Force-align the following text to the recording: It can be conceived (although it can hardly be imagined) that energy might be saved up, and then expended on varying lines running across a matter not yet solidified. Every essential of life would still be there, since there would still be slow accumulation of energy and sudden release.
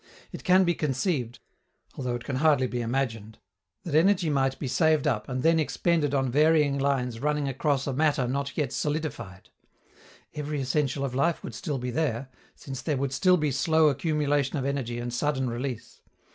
It 0.31 0.43
can 0.43 0.63
be 0.63 0.73
conceived 0.73 1.37
(although 1.93 2.15
it 2.15 2.23
can 2.23 2.37
hardly 2.37 2.65
be 2.65 2.81
imagined) 2.81 3.37
that 3.83 3.93
energy 3.93 4.31
might 4.31 4.57
be 4.57 4.67
saved 4.67 5.05
up, 5.05 5.29
and 5.29 5.43
then 5.43 5.59
expended 5.59 6.15
on 6.15 6.31
varying 6.31 6.79
lines 6.79 7.19
running 7.19 7.47
across 7.47 7.85
a 7.85 7.93
matter 7.93 8.27
not 8.27 8.57
yet 8.57 8.73
solidified. 8.73 9.51
Every 10.33 10.59
essential 10.59 11.05
of 11.05 11.13
life 11.13 11.43
would 11.43 11.53
still 11.53 11.77
be 11.77 11.91
there, 11.91 12.29
since 12.55 12.81
there 12.81 12.97
would 12.97 13.13
still 13.13 13.37
be 13.37 13.51
slow 13.51 13.89
accumulation 13.89 14.57
of 14.57 14.65
energy 14.65 14.97
and 14.97 15.13
sudden 15.13 15.47
release. 15.47 16.01